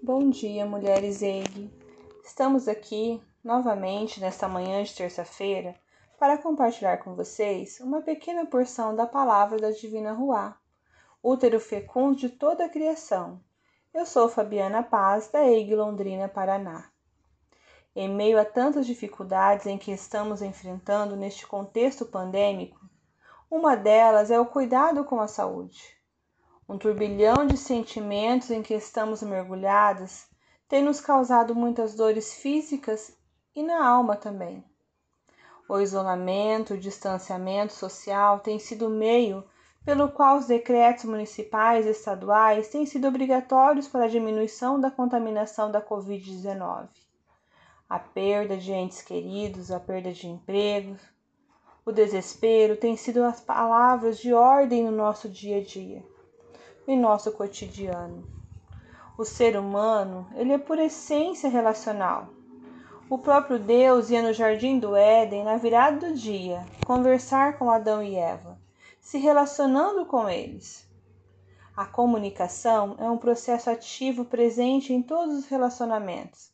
[0.00, 1.72] Bom dia, mulheres EIG.
[2.24, 5.74] Estamos aqui novamente nesta manhã de terça-feira
[6.20, 10.56] para compartilhar com vocês uma pequena porção da palavra da Divina Ruá,
[11.20, 13.40] útero fecundo de toda a criação.
[13.92, 16.88] Eu sou Fabiana Paz, da EIG Londrina, Paraná.
[17.94, 22.80] Em meio a tantas dificuldades em que estamos enfrentando neste contexto pandêmico,
[23.50, 25.97] uma delas é o cuidado com a saúde
[26.68, 30.28] um turbilhão de sentimentos em que estamos mergulhadas
[30.68, 33.16] tem nos causado muitas dores físicas
[33.56, 34.62] e na alma também.
[35.66, 39.42] O isolamento, o distanciamento social tem sido o meio
[39.82, 45.70] pelo qual os decretos municipais e estaduais têm sido obrigatórios para a diminuição da contaminação
[45.70, 46.88] da Covid-19.
[47.88, 51.00] A perda de entes queridos, a perda de empregos,
[51.86, 56.04] o desespero têm sido as palavras de ordem no nosso dia a dia
[56.88, 58.26] em nosso cotidiano.
[59.18, 62.28] O ser humano, ele é por essência relacional.
[63.10, 68.02] O próprio Deus ia no jardim do Éden na virada do dia conversar com Adão
[68.02, 68.58] e Eva,
[69.00, 70.88] se relacionando com eles.
[71.76, 76.50] A comunicação é um processo ativo presente em todos os relacionamentos.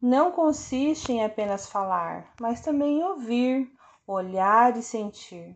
[0.00, 3.70] Não consiste em apenas falar, mas também em ouvir,
[4.06, 5.54] olhar e sentir.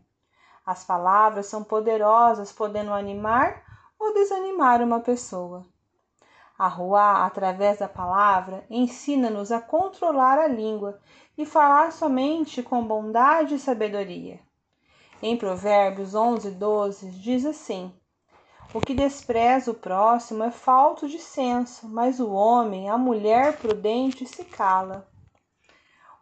[0.66, 3.71] As palavras são poderosas, podendo animar
[4.02, 5.64] ou desanimar uma pessoa.
[6.58, 11.00] A Ruá, através da palavra, ensina-nos a controlar a língua
[11.38, 14.40] e falar somente com bondade e sabedoria.
[15.22, 17.94] Em Provérbios 11, 12, diz assim:
[18.74, 24.26] O que despreza o próximo é falto de senso, mas o homem, a mulher prudente,
[24.26, 25.08] se cala.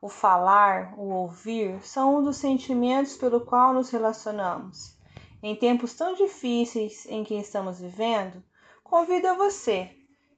[0.03, 5.00] O falar, o ouvir, são um dos sentimentos pelo qual nos relacionamos.
[5.43, 8.45] Em tempos tão difíceis em que estamos vivendo,
[8.85, 9.91] convido a você,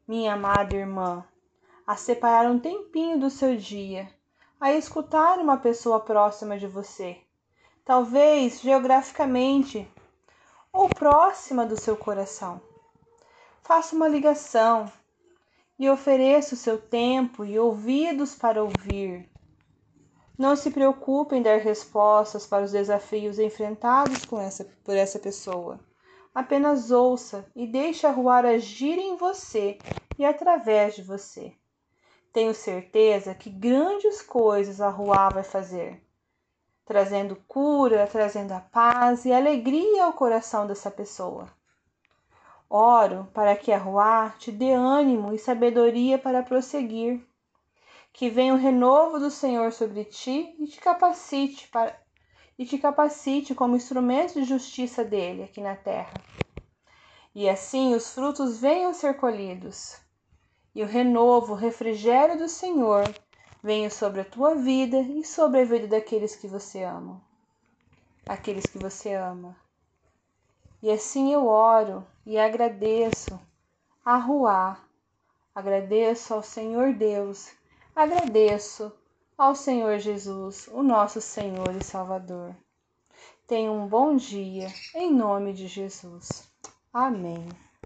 [0.06, 1.24] minha amada irmã,
[1.84, 4.08] a separar um tempinho do seu dia,
[4.60, 7.18] a escutar uma pessoa próxima de você,
[7.84, 9.90] talvez geograficamente
[10.72, 12.60] ou próxima do seu coração.
[13.60, 14.90] Faça uma ligação
[15.76, 19.31] e ofereça o seu tempo e ouvidos para ouvir
[20.42, 25.78] não se preocupe em dar respostas para os desafios enfrentados com essa, por essa pessoa.
[26.34, 29.78] Apenas ouça e deixe a rua agir em você
[30.18, 31.52] e através de você.
[32.32, 36.02] Tenho certeza que grandes coisas a rua vai fazer,
[36.84, 41.48] trazendo cura, trazendo a paz e alegria ao coração dessa pessoa.
[42.68, 47.24] Oro para que a rua te dê ânimo e sabedoria para prosseguir
[48.12, 52.00] que venha o renovo do Senhor sobre ti e te capacite para
[52.58, 56.12] e te capacite como instrumento de justiça dele aqui na terra.
[57.34, 59.96] E assim os frutos venham ser colhidos.
[60.74, 63.02] E o renovo, o refrigério do Senhor
[63.62, 67.22] venha sobre a tua vida e sobre a vida daqueles que você ama.
[68.26, 69.56] Aqueles que você ama.
[70.82, 73.40] E assim eu oro e agradeço
[74.04, 74.78] a Ruá,
[75.54, 77.50] agradeço ao Senhor Deus
[77.94, 78.90] Agradeço
[79.36, 82.56] ao Senhor Jesus, o nosso Senhor e Salvador.
[83.46, 86.50] Tenha um bom dia, em nome de Jesus.
[86.90, 87.46] Amém.